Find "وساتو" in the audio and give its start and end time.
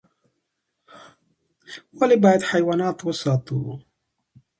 3.05-3.59